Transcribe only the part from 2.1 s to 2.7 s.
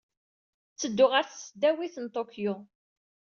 Tokyo.